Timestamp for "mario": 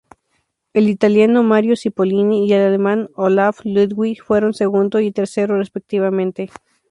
1.43-1.75